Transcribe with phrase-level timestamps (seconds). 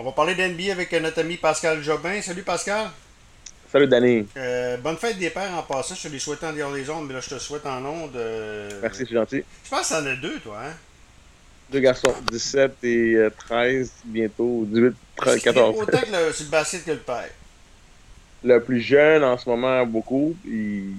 [0.00, 2.22] On va parler d'NBA avec notre ami Pascal Jobin.
[2.22, 2.86] Salut Pascal.
[3.72, 4.28] Salut Danny.
[4.36, 5.96] Euh, bonne fête des pères en passant.
[5.96, 8.14] Je te les souhaite en dehors des ondes, mais là je te souhaite en ondes.
[8.14, 9.42] Euh, Merci, c'est gentil.
[9.64, 10.72] Je pense que t'en as deux, toi, hein?
[11.72, 15.76] Deux garçons, 17 et 13, bientôt 18, 13, 14.
[15.80, 17.30] Autant que le, sur le basket que le père.
[18.44, 20.36] Le plus jeune en ce moment, beaucoup.
[20.46, 20.92] Il,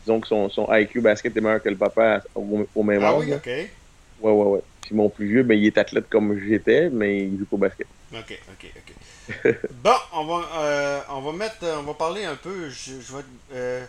[0.00, 3.10] disons que son, son, IQ basket est meilleur que le papa au, au même ah
[3.10, 3.24] âge.
[3.26, 3.46] oui, ok.
[3.46, 4.62] Ouais, ouais, ouais.
[4.80, 7.58] Puis mon plus vieux, ben, il est athlète comme j'étais, mais il joue pas au
[7.58, 7.86] basket.
[8.18, 9.54] Ok, ok, ok.
[9.82, 12.68] bon, on va, euh, on va mettre, on va parler un peu.
[12.68, 13.84] Je, je vais, euh,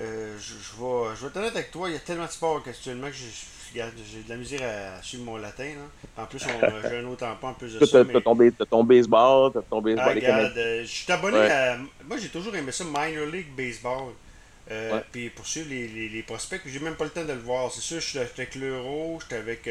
[0.00, 1.88] euh, je, je, vais, je vais être honnête avec toi.
[1.88, 5.36] Il y a tellement de sports actuellement que j'ai de la misère à suivre mon
[5.36, 5.64] latin.
[5.64, 6.22] Là.
[6.22, 6.38] En plus,
[6.90, 7.98] j'ai un autre emploi en plus de ça.
[7.98, 8.12] T'as mais...
[8.14, 8.34] ton,
[8.64, 10.04] ton, baseball, t'as ton baseball.
[10.08, 11.50] Ah, regarde, euh, je suis abonné ouais.
[11.50, 11.78] à.
[12.06, 14.12] Moi, j'ai toujours aimé ça, Minor League Baseball.
[14.70, 15.00] Euh.
[15.10, 17.70] Puis pour suivre les, les, les prospects, j'ai même pas le temps de le voir.
[17.72, 19.68] C'est sûr, j'étais avec l'Euro, j'étais avec.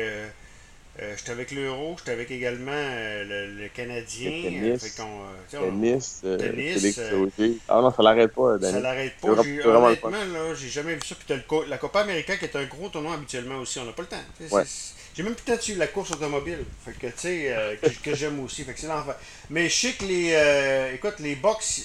[1.00, 4.30] Euh, j'étais avec l'Euro, j'étais avec également euh, le, le, Canadien.
[4.30, 7.00] Le tennis, fait qu'on, euh, on- tennis, tennis.
[7.70, 8.74] Ah non, ça l'arrête pas, Danny.
[8.74, 9.30] ça l'arrête pas.
[9.30, 11.16] honnêtement, là, j'ai jamais vu ça.
[11.16, 13.80] Puis le la Copa América qui est un gros tournoi habituellement aussi.
[13.80, 14.54] On n'a pas le temps.
[14.54, 14.64] Ouais.
[15.14, 16.60] J'ai même de suivre la course automobile.
[16.86, 18.64] Fait que, euh, que, que j'aime aussi.
[18.66, 18.82] Fait que.
[19.50, 20.92] Mais je sais que les.
[20.94, 21.84] écoute, les Bucks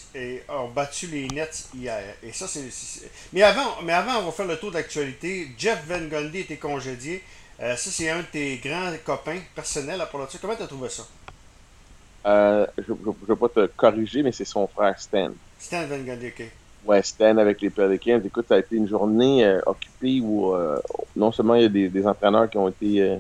[0.49, 2.03] ont battu les Nets hier.
[2.25, 2.71] Et ça, c'est.
[2.73, 5.49] c'est- Mais avant, mais avant, on va faire le tour d'actualité.
[5.57, 7.23] Jeff Van Gundy était congédié.
[7.63, 10.39] Euh, ça, c'est un de tes grands copains personnels à ça.
[10.41, 11.05] Comment t'as trouvé ça?
[12.27, 15.31] Euh, je ne veux pas te corriger, mais c'est son frère Stan.
[15.59, 16.45] Stan Van Gundy, ok.
[16.85, 18.21] Ouais, Stan avec les Pelicans.
[18.25, 20.55] Écoute, ça a été une journée euh, occupée où
[21.15, 23.19] non seulement il y a des, des entraîneurs qui ont été,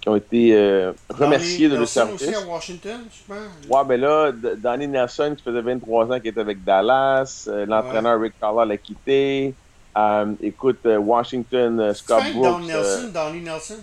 [0.00, 2.22] qui ont été euh, remerciés de Donnie leur Nelson service.
[2.22, 3.66] aussi à Washington, je pense.
[3.70, 7.46] Ouais, ben là, Danny Nelson, qui faisait 23 ans, qui était avec Dallas.
[7.48, 9.54] euh, L'entraîneur Rick Carlisle l'a quitté.
[9.96, 12.44] Euh, écoute, euh, Washington, euh, Scott Brooks.
[12.44, 13.78] Don Nelson, Donnie Nelson?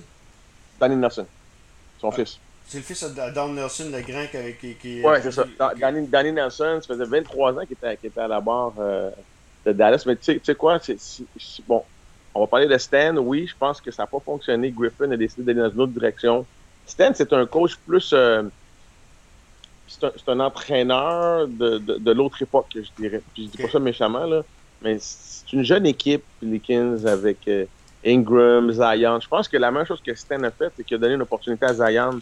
[0.80, 1.26] Danny Nelson,
[2.00, 2.12] son Ah.
[2.16, 2.38] fils.
[2.68, 4.56] C'est le fils de Don Nelson, le grand qui.
[4.59, 5.45] qui, qui Ouais, c'est ça.
[5.80, 9.09] Danny, Danny Nelson, ça faisait 23 ans qu'il était, était à la barre euh,
[9.66, 10.03] de Dallas.
[10.06, 10.80] Mais tu sais, quoi?
[10.80, 10.98] c'est-
[11.68, 11.84] bon,
[12.34, 13.16] on va parler de Stan.
[13.18, 14.72] Oui, je pense que ça n'a pas fonctionné.
[14.72, 16.46] Griffin a décidé d'aller dans une autre direction.
[16.86, 18.12] Stan, c'est un coach plus.
[18.13, 18.44] euh,
[19.88, 23.22] c'est un, un entraîneur de, de, de l'autre époque, je dirais.
[23.34, 24.44] Puis je dis pas ça méchamment, là.
[24.81, 27.66] Mais c'est une jeune équipe, Pelicans, avec euh,
[28.06, 29.19] Ingram, Zion.
[29.19, 31.22] Je pense que la même chose que Stan a fait, c'est qu'il a donné une
[31.22, 32.19] opportunité à Zion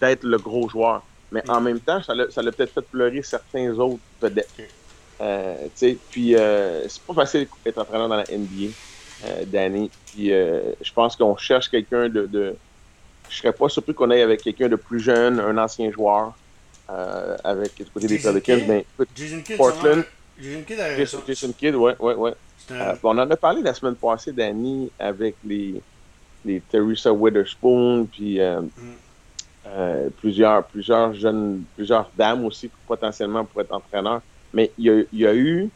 [0.00, 1.02] d'être le gros joueur.
[1.30, 4.02] Mais en même temps, ça l'a peut-être fait pleurer certains autres.
[4.22, 4.30] Ok.
[5.20, 8.72] Euh, tu sais, puis euh, c'est pas facile d'être entraîneur dans la NBA,
[9.24, 9.90] euh, Danny.
[10.06, 12.56] Puis euh, je pense qu'on cherche quelqu'un de, de.
[13.30, 16.34] Je serais pas surpris qu'on aille avec quelqu'un de plus jeune, un ancien joueur,
[16.90, 18.60] euh, avec du côté des Pelicans.
[18.66, 18.84] Mais
[19.14, 20.04] Kidd, Portland.
[20.38, 20.96] Jason Kidd a.
[20.96, 22.34] Jason, Jason Kidd, ouais, ouais, ouais.
[22.70, 25.82] Un- Euh, on en a parlé la semaine passée, Danny, avec les,
[26.44, 28.94] les Teresa Witherspoon, puis euh, Mm.
[29.66, 34.22] euh, plusieurs, plusieurs jeunes, plusieurs dames aussi, potentiellement pour être entraîneur.
[34.52, 35.70] Mais il y a, il y a eu,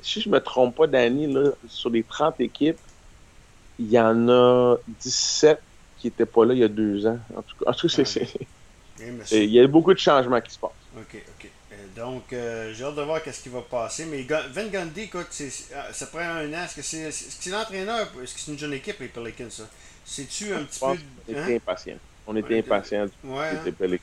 [0.00, 2.78] si je me trompe pas, Danny, là, sur les 30 équipes,
[3.78, 5.60] il y en a 17
[5.96, 7.18] qui n'étaient pas là il y a deux ans.
[7.34, 8.48] En tout cas, en tout cas, c'est- c'est-
[8.98, 10.70] Eh, c'est- il y a beaucoup de changements qui se passent.
[10.96, 11.50] Ok, ok.
[11.96, 14.04] Donc, euh, j'ai hâte de voir qu'est-ce qui va passer.
[14.04, 15.28] Mais Van Gundy, écoute,
[15.74, 16.64] ah, ça prend un an.
[16.64, 18.06] Est-ce que c'est est-ce que c'est l'entraîneur?
[18.22, 19.64] Est-ce que c'est une jeune équipe, les Pelicans, ça?
[20.04, 20.86] C'est-tu un petit peu.
[20.86, 20.96] hein?
[21.46, 21.96] était impatients.
[22.26, 23.48] On était impatients Ouais.
[23.48, 23.96] hein?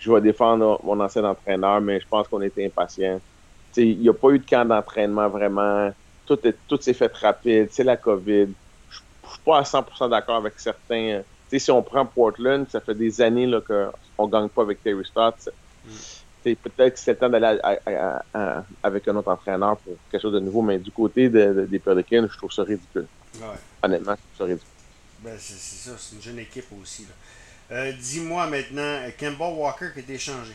[0.00, 3.20] Je vais défendre mon ancien entraîneur, mais je pense qu'on était impatients.
[3.76, 5.92] Il n'y a pas eu de camp d'entraînement vraiment.
[6.26, 7.68] Tout, est- tout s'est fait rapide.
[7.72, 8.46] C'est la COVID.
[8.90, 11.18] Je ne suis pas à 100% d'accord avec certains.
[11.18, 11.22] euh,
[11.58, 13.50] si on prend Portland, ça fait des années
[14.16, 15.50] qu'on ne gagne pas avec Terry Stotts.
[15.84, 15.90] Mm.
[16.42, 17.58] Peut-être que c'est le temps d'aller
[18.82, 21.78] avec un autre entraîneur pour quelque chose de nouveau, mais du côté de- de- des
[21.78, 23.06] Pelicans, je trouve ça ridicule.
[23.36, 23.46] Ouais.
[23.82, 24.68] Honnêtement, je trouve ça ridicule.
[25.20, 25.54] Ben, c'est
[25.90, 27.06] ça, c'est une jeune équipe aussi.
[27.70, 30.52] Euh, Dis-moi maintenant, Kemba Walker qui est échangé.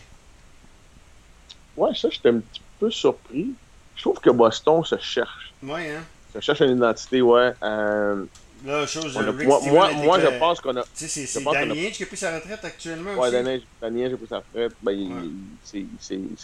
[1.77, 3.53] Ouais, ça, j'étais un petit peu surpris.
[3.95, 5.53] Je trouve que Boston se cherche.
[5.63, 6.03] Ouais, hein?
[6.33, 7.53] Se cherche une identité, ouais.
[7.63, 8.25] Euh,
[8.67, 10.83] Là, chose, on a- Rick moi, moi, moi, je pense qu'on a.
[10.83, 13.31] Tu sais, c'est pense qu'on a- qui a pris sa retraite actuellement Ouais, aussi.
[13.31, 14.73] Daniel, Daniel, j'ai pris sa retraite.
[14.81, 15.21] Ben, il, Ouais.
[15.23, 15.87] il s'est-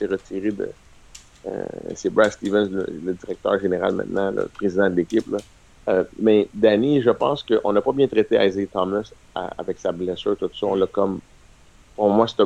[0.06, 0.70] retiré de.
[1.46, 1.66] euh,
[1.96, 5.26] c'est Brad Stevens, le, le directeur général maintenant, le président de l'équipe.
[5.90, 9.92] Euh, mais Danny, je pense qu'on n'a pas bien traité Isaiah Thomas à- avec sa
[9.92, 10.66] blessure, tout ça.
[10.68, 11.20] On l'a comme.
[11.98, 12.42] Pour moi, ce-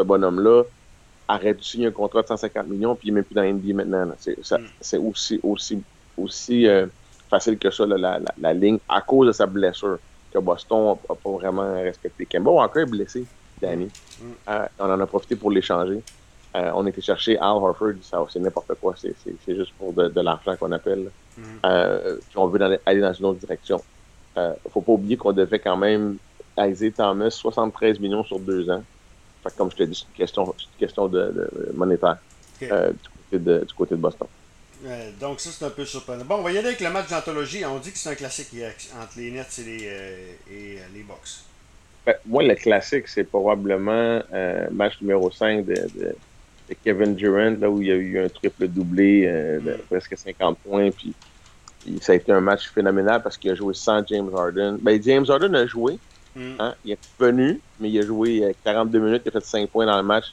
[0.00, 0.64] bonhomme-là
[1.28, 3.74] aurait dû signer un contrat de 150 millions, puis il n'est même plus dans NBA
[3.74, 4.14] maintenant.
[4.18, 4.66] C'est Mm.
[4.80, 5.84] c'est aussi, aussi,
[6.16, 6.86] aussi euh,
[7.28, 9.98] facile que ça, là, la, la, la ligne, à cause de sa blessure,
[10.32, 12.26] que Boston n'a pas vraiment respecté.
[12.26, 13.24] Kemba Walker est blessé,
[13.60, 13.86] Danny.
[14.20, 14.24] Mm.
[14.48, 16.02] Euh, on en a profité pour l'échanger.
[16.56, 19.92] Euh, on était chercher Al Horford, ça, c'est n'importe quoi, c'est, c'est, c'est juste pour
[19.92, 21.10] de, de l'argent qu'on appelle.
[21.36, 21.44] Mhm.
[21.66, 23.82] Euh, on veut dans- aller dans une autre direction.
[24.36, 26.16] Euh, faut pas oublier qu'on devait quand même
[26.58, 28.82] Isaiah Thomas 73 millions sur deux ans.
[29.56, 32.16] comme je te dis, c'est une question, une question de, monétaire
[32.62, 34.26] euh, du, côté de, du côté de Boston.
[35.20, 36.24] Donc ça, c'est un peu surprenant.
[36.24, 37.64] Bon, on va y aller avec le match d'anthologie.
[37.64, 38.48] On dit que c'est un classique
[39.00, 39.84] entre les Nets et les,
[40.52, 41.44] et les Bucks.
[42.06, 44.22] Ben, moi, le classique, c'est probablement
[44.70, 46.16] match numéro 5 de, de,
[46.84, 49.78] Kevin Durant, là où il y a eu un triple doublé de mm.
[49.88, 50.90] presque 50 points.
[50.90, 51.14] Puis
[52.00, 54.78] ça a été un match phénoménal parce qu'il a joué sans James Harden.
[54.80, 55.98] Ben, James Harden a joué.
[56.36, 56.54] Mm.
[56.58, 56.74] Hein?
[56.84, 59.96] Il est venu, mais il a joué 42 minutes, il a fait 5 points dans
[59.96, 60.26] le match.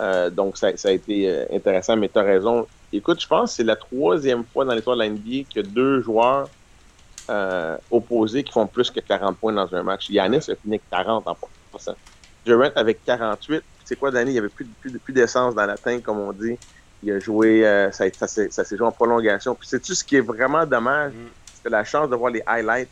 [0.00, 2.66] Euh, donc, ça, a été euh, intéressant, mais tu as raison.
[2.92, 6.02] Écoute, je pense que c'est la troisième fois dans l'histoire de la NBA que deux
[6.02, 6.48] joueurs
[7.30, 10.10] euh, opposés qui font plus que 40 points dans un match.
[10.10, 11.36] Yannis a fini avec 40 en
[11.72, 11.94] passant.
[12.44, 13.62] Durant avec 48.
[13.84, 14.30] C'est quoi, Danny?
[14.30, 16.58] Il n'y avait plus, plus, plus d'essence dans la tank, comme on dit.
[17.02, 19.54] Il a joué, euh, ça, ça, ça s'est joué en prolongation.
[19.54, 21.12] Puis sais-tu ce qui est vraiment dommage?
[21.12, 21.28] Mm.
[21.62, 22.90] C'est la chance de voir les highlights.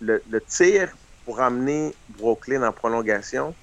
[0.00, 0.88] Le, tir
[1.24, 3.54] pour amener Brooklyn en prolongation,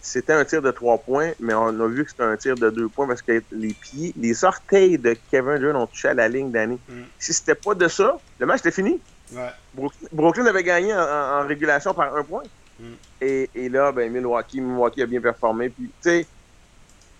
[0.00, 2.70] c'était un tir de trois points, mais on a vu que c'était un tir de
[2.70, 6.28] deux points parce que les pieds, les orteils de Kevin Durant ont touché à la
[6.28, 6.78] ligne, Danny.
[6.88, 7.02] Mm.
[7.18, 9.00] Si c'était pas de ça, le match était fini.
[10.12, 12.44] Brooklyn, avait gagné en, régulation par un point.
[12.78, 12.84] Mm.
[13.20, 15.68] Et, et, là, ben, Milwaukee, Milwaukee a bien performé.
[15.68, 16.26] Puis, tu sais,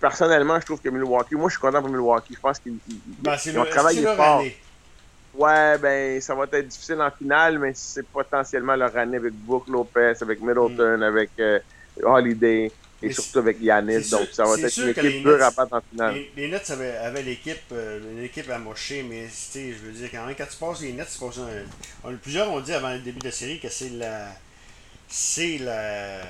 [0.01, 2.35] personnellement, je trouve que Milwaukee, moi, je suis content pour Milwaukee.
[2.35, 2.79] Je pense qu'ils
[3.21, 4.45] ben, ont travaillé fort.
[5.35, 9.69] Ouais, ben, ça va être difficile en finale, mais c'est potentiellement leur année avec Brook
[9.69, 11.03] Lopez, avec Middleton, mm.
[11.03, 11.59] avec euh,
[12.03, 12.71] Holiday
[13.03, 14.11] et surtout avec Yanis.
[14.11, 16.17] Donc, ça va être une équipe dure à battre en finale.
[16.37, 20.57] Les, Nets avaient, avaient l'équipe euh, mocher, mais je veux dire, quand, même, quand tu
[20.57, 23.61] passes les Nets, tu passes un, plusieurs ont dit avant le début de la série
[23.61, 24.29] que c'est la.
[25.11, 26.21] C'est la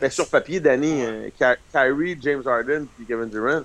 [0.00, 1.28] mais sur papier, Danny, euh,
[1.72, 3.62] Kyrie, James Harden et Kevin Durant,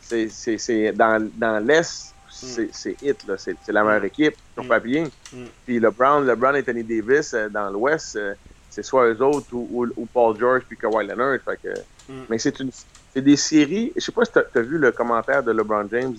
[0.00, 2.66] c'est dans, dans l'Est, mm.
[2.72, 3.34] c'est hit, là.
[3.36, 4.06] C'est la meilleure mm.
[4.06, 4.68] équipe sur mm.
[4.68, 5.04] papier.
[5.66, 8.34] Puis LeBron, LeBron et Tony Davis euh, dans l'Ouest, euh,
[8.74, 11.38] c'est soit eux autres ou, ou, Paul George puis Kawhi Leonard.
[11.44, 11.68] Fait que,
[12.28, 12.70] Mais c'est une
[13.14, 13.92] c'est des séries.
[13.94, 16.16] Je sais pas si tu as, vu le commentaire de LeBron James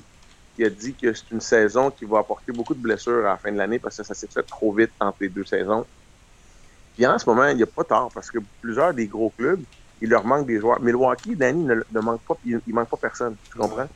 [0.56, 3.38] qui a dit que c'est une saison qui va apporter beaucoup de blessures à la
[3.38, 5.86] fin de l'année parce que ça s'est fait trop vite entre les deux saisons.
[6.96, 9.62] Puis en ce moment, il n'y a pas tard parce que plusieurs des gros clubs,
[10.02, 10.80] il leur manque des joueurs.
[10.80, 13.36] Milwaukee, Danny ne, manque pas, il, ne manque pas personne.
[13.52, 13.90] Tu comprends?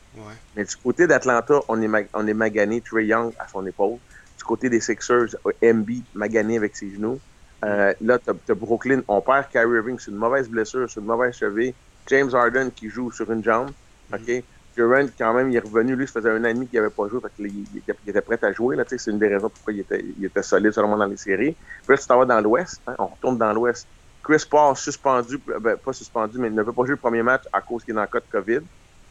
[0.54, 3.96] Mais du côté d'Atlanta, on est, on est magané Trey Young à son épaule.
[4.36, 7.18] Du côté des Sixers, MB magané avec ses genoux.
[7.64, 11.08] Euh, là, tu as, Brooklyn, on perd Kyrie Irving sur une mauvaise blessure, sur une
[11.08, 11.74] mauvaise cheville.
[12.06, 13.70] James Harden qui joue sur une jambe.
[14.10, 14.38] Mm-hmm.
[14.38, 14.44] OK?
[14.76, 15.96] Durant, quand même, il est revenu.
[15.96, 17.20] Lui, ça faisait un an et demi qu'il n'avait pas joué.
[17.20, 18.76] Fait il, était, prêt à jouer.
[18.86, 21.56] C'est une des raisons pourquoi il était, il était solide seulement dans les séries.
[21.82, 22.80] Puis là, tu t'en vas dans l'Ouest.
[22.86, 23.86] Hein, on retourne dans l'Ouest.
[24.22, 27.44] Chris Paul, suspendu, ben, pas suspendu, mais il ne veut pas jouer le premier match
[27.52, 28.60] à cause qu'il est dans le cas de COVID.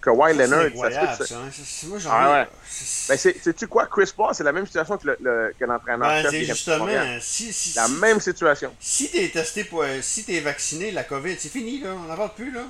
[0.02, 1.50] Kawhi Leonard, ça se hein.
[1.88, 2.48] Moi, ah ouais.
[3.10, 3.86] Ben, sais-tu quoi?
[3.88, 5.08] Chris Paul, c'est la même situation que
[5.66, 6.18] l'entraîneur.
[6.18, 6.88] Le, ben, c'est justement,
[7.20, 8.74] si, si, la même situation.
[8.80, 11.90] Si t'es testé pour, si t'es vacciné, la COVID, c'est fini, là.
[11.94, 12.64] On n'en parle plus, là.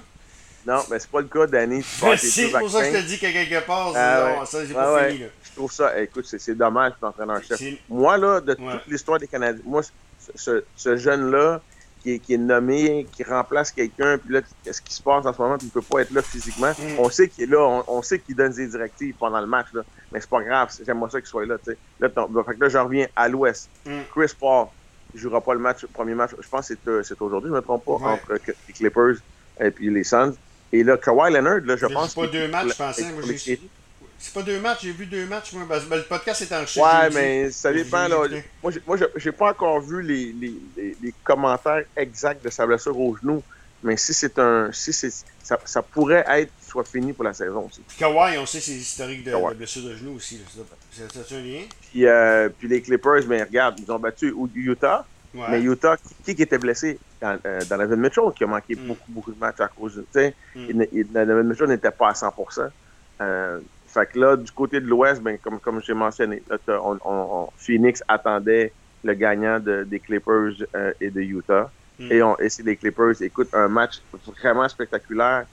[0.65, 1.83] Non, mais c'est pas le cas, Danny.
[2.17, 5.19] C'est pour ça que je te dis que quelque part, ah, ça, j'ai pas fini.
[5.19, 5.27] Là.
[5.43, 7.61] Je trouve ça, écoute, c'est dommage l'entraîneur-chef.
[7.87, 9.81] Moi, là, de toute l'histoire des Canadiens, moi,
[10.35, 11.61] ce, ce jeune-là,
[12.01, 15.33] qui est, qui est, nommé, qui remplace quelqu'un, puis là, qu'est-ce qui se passe en
[15.33, 16.71] ce moment, puis il peut pas être là physiquement.
[16.71, 16.99] Mm.
[16.99, 19.81] On sait qu'il est là, on, sait qu'il donne des directives pendant le match, là,
[20.11, 21.77] mais c'est pas grave, j'aimerais ça qu'il soit là, tu sais.
[21.99, 23.69] Là, ben, fait que là, je reviens à l'ouest.
[23.85, 24.01] Mm.
[24.11, 24.67] Chris Paul
[25.13, 27.55] il jouera pas le match, le premier match, je pense que c'est euh, aujourd'hui, je
[27.55, 29.15] me trompe pas, entre les Clippers
[29.59, 30.33] et puis les Suns.
[30.71, 32.13] Et là, Kawhi Leonard, là, je pense.
[32.13, 33.59] C'est pas deux matchs, je pensais.
[34.19, 35.53] C'est pas deux matchs, j'ai vu deux matchs.
[35.53, 35.65] Moi.
[35.67, 36.81] Ben, le podcast est enregistré.
[36.81, 38.07] Ouais, mais ça dépend.
[38.07, 38.17] Là.
[38.61, 43.41] Moi, j'ai pas encore vu les, les, les, commentaires exacts de sa blessure au genou.
[43.81, 44.71] Mais si c'est un.
[44.73, 45.09] Si c'est,
[45.41, 47.81] ça, ça, pourrait être soit fini pour la saison aussi.
[47.97, 50.41] Kawhi, on sait ses historiques de, de blessure de genou aussi.
[50.91, 51.61] C'est un lien?
[51.89, 55.05] Puis, euh, puis les Clippers, mais regarde, ils ont battu Utah.
[55.33, 55.95] Mais Utah,
[56.25, 56.99] qui, qui, était blessé?
[57.21, 58.87] Dans, euh, dans David Mitchell, qui a manqué mm.
[58.87, 60.33] beaucoup, beaucoup de matchs à cause de.
[60.55, 60.83] Mm.
[61.11, 62.33] David Mitchell n'était pas à 100
[63.21, 68.03] euh, Fait que là, du côté de l'Ouest, ben, comme, comme j'ai mentionné, on, Phoenix
[68.07, 68.71] attendait
[69.03, 71.71] le gagnant de, des Clippers euh, et de Utah.
[71.97, 72.11] Mm.
[72.11, 73.21] Et, on, et c'est les Clippers.
[73.21, 74.01] Écoute, un match
[74.39, 75.45] vraiment spectaculaire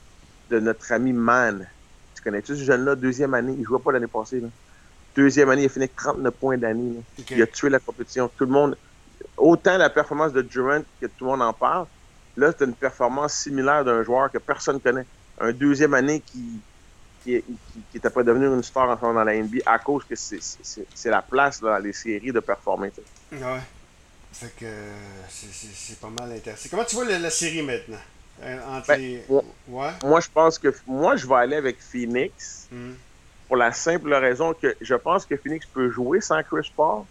[0.51, 1.67] de notre ami Man.
[2.15, 3.53] Tu connais-tu ce jeune-là, deuxième année?
[3.55, 4.41] Il ne jouait pas l'année passée.
[4.41, 4.49] Là.
[5.17, 7.01] Deuxième année, il a fini avec 39 points d'année.
[7.31, 8.31] Il a tué la compétition.
[8.37, 8.77] Tout le monde
[9.37, 11.87] autant la performance de Durant que tout le monde en parle,
[12.37, 15.07] là, c'est une performance similaire d'un joueur que personne connaît.
[15.41, 16.61] Un deuxième année qui,
[17.27, 17.43] qui,
[17.91, 21.23] qui, était pas devenu une star en dans la NBA à cause que c'est la
[21.23, 22.93] place dans les séries de performer.
[23.33, 23.39] Ouais.
[24.33, 24.67] Fait que
[25.29, 26.69] c'est pas mal intéressant.
[26.71, 27.99] Comment tu vois la, série maintenant?
[28.43, 29.25] Euh, entre ben, les...
[29.67, 32.93] moi, moi, je pense que moi, je vais aller avec Phoenix hmm.
[33.49, 37.05] pour la simple raison que je pense que Phoenix peut jouer sans Chris Paul.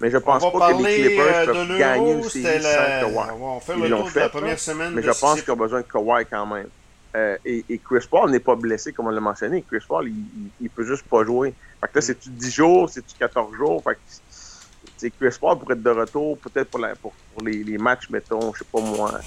[0.00, 3.30] Mais je pense pas que les Clippers euh, peuvent gagner une série sans Kawhi.
[3.40, 4.92] On fait le tour de la première semaine.
[4.92, 6.68] Mais je pense qu'ils ont besoin de Kawhi quand même.
[7.16, 9.62] Euh, et, Chris Paul n'est pas blessé, comme on l'a mentionné.
[9.62, 11.54] Chris Paul, il, il, peut juste pas jouer.
[11.80, 13.82] Fait que là, c'est-tu 10 jours, c'est-tu 14 jours?
[13.82, 18.10] Fait que, Chris Paul pourrait être de retour, peut-être pour, pour, pour les, les, matchs,
[18.10, 19.18] mettons, je sais pas moi,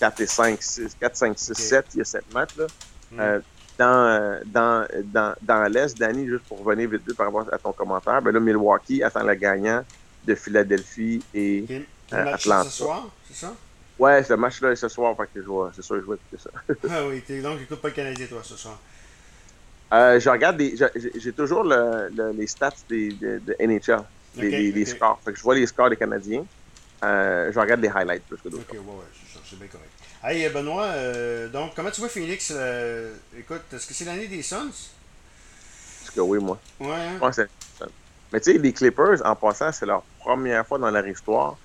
[0.00, 2.66] 4 et 5, 6, 4, 5, 6, 7, il y a 7 matchs, là.
[3.12, 3.20] Mm.
[3.20, 3.40] Euh,
[3.78, 7.72] dans, dans, dans, dans l'Est, Danny, juste pour revenir vite, vite par rapport à ton
[7.72, 9.84] commentaire, ben là, Milwaukee attend le gagnant
[10.24, 11.86] de Philadelphie et okay.
[12.14, 12.70] euh, Atlanta.
[12.70, 13.54] ce soir, c'est ça?
[13.98, 16.42] Ouais, ce match-là ce soir, fait que je vois, c'est sûr que je vais écouter
[16.42, 16.50] ça.
[16.90, 18.78] ah oui, donc écoute pas le Canadien, toi, ce soir.
[19.92, 20.74] Euh, je regarde des,
[21.14, 24.02] j'ai toujours le, le, les stats des, de, de NHL,
[24.36, 25.20] les, okay, les, les scores.
[25.24, 26.44] Fait que je vois les scores des Canadiens.
[27.04, 28.64] Euh, je regarde les highlights plus que d'autres.
[28.68, 29.04] Ok, ouais, ouais,
[29.48, 29.90] c'est bien correct.
[30.24, 34.42] Hey Benoît, euh, donc comment tu vois Phoenix euh, Écoute, est-ce que c'est l'année des
[34.42, 34.72] Suns?
[36.00, 36.58] Parce que oui, moi.
[36.80, 36.88] Ouais.
[36.90, 37.18] Hein?
[37.20, 37.48] Ouais, c'est
[38.32, 41.56] Mais tu sais, les Clippers, en passant, c'est leur première fois dans leur histoire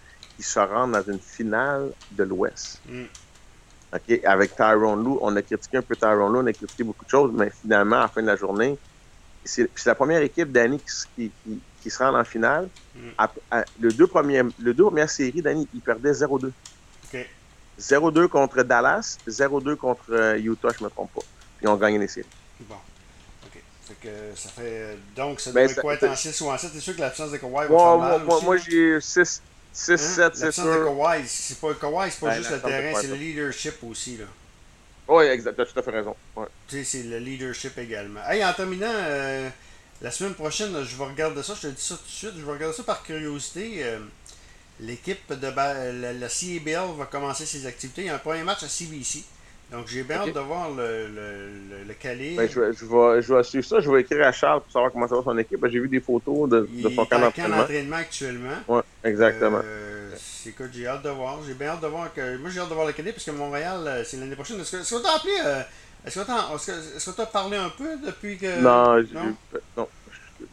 [0.44, 2.82] se rendent dans une finale de l'Ouest.
[2.88, 3.04] Mm.
[4.24, 7.10] Avec Tyrone Lou, on a critiqué un peu Tyrone Lou, on a critiqué beaucoup de
[7.10, 8.78] choses, mais finalement, à la fin de la journée,
[9.44, 12.70] c'est la première équipe d'année qui, qui, qui, se rend en finale.
[12.96, 13.00] Mm.
[13.18, 14.08] À, à, le deux
[14.60, 16.52] le deux premières séries d'année, ils perdaient 0-2.
[17.14, 17.28] OK.
[17.80, 21.22] 0-2 contre Dallas, 0-2 contre euh, Utah, je ne me trompe pas.
[21.58, 22.28] Puis ils ont gagné les séries.
[22.62, 22.76] Bon.
[23.46, 23.62] OK.
[23.82, 24.98] Fait que ça fait.
[25.16, 27.02] Donc, ça Ben, doit être quoi, être en 6 ou en 7 C'est sûr que
[27.02, 28.24] l'absence de Kawhi va Moi, faire moi, mal.
[28.24, 28.62] moi, aussi, moi, là?
[28.70, 29.42] j'ai 6,
[29.74, 29.98] 6 Hein?
[29.98, 30.86] 7, c'est de sûr.
[30.86, 34.18] Kawhi, c'est pas Kawhi, c'est pas Ouais, juste le terrain, c'est le leadership aussi.
[34.18, 34.26] Là.
[35.08, 36.16] Oui, exact, tu as tout à fait raison.
[36.36, 36.46] Ouais.
[36.68, 38.22] Tu sais, c'est le leadership également.
[38.30, 39.50] Hey, en terminant, euh,
[40.02, 42.46] la semaine prochaine, je vais regarder ça, je te dis ça tout de suite, je
[42.46, 43.84] vais regarder ça par curiosité.
[43.84, 44.00] euh,
[44.80, 48.02] L'équipe de la, la CABL va commencer ses activités.
[48.02, 49.24] Il y a un premier match à CBC.
[49.72, 52.42] Donc j'ai bien hâte de voir le, le, le, calibre.
[52.42, 54.72] Ben, je, vais, je, vais, je vais suivre ça, je vais écrire à Charles pour
[54.72, 55.66] savoir comment ça va son équipe.
[55.68, 57.58] J'ai vu des photos de, Il de son camp en camp d'entraînement.
[57.58, 58.58] d'entraînement actuellement.
[58.68, 59.62] Oui, exactement.
[59.64, 61.40] Euh, c'est- écoute, j'ai hâte de voir.
[61.48, 62.38] J'ai bien hâte de voir que.
[62.38, 64.60] Moi, j'ai hâte de voir le Cadet parce que Montréal, euh, c'est l'année prochaine.
[64.60, 65.62] Est-ce que qu'on t'a appelé euh,
[66.06, 68.60] Est-ce que- qu'on t'a parlé un peu depuis que.
[68.62, 69.36] non, j'ai non?
[69.78, 69.88] non,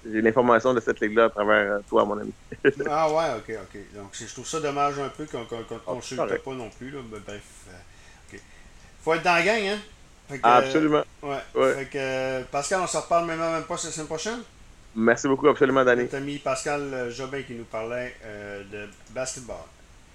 [0.09, 2.33] j'ai l'information de cette ligue-là à travers euh, toi, mon ami.
[2.89, 3.81] Ah ouais, ok, ok.
[3.97, 6.45] Donc je trouve ça dommage un peu qu'on te Ah, consulte correct.
[6.45, 6.91] pas non plus.
[6.91, 7.01] Là.
[7.11, 7.43] Ben, bref.
[9.09, 9.79] Faut être dans la gang, hein?
[10.29, 11.03] Fait que, Absolument.
[11.25, 11.39] euh, ouais.
[11.55, 11.75] Ouais.
[11.77, 14.41] Fait que, euh, Pascal, on se reparle même, même pas la semaine prochaine.
[14.95, 16.03] Merci beaucoup, absolument, Danny.
[16.03, 19.65] Notre ami Pascal euh, Jobin qui nous parlait euh, de basketball.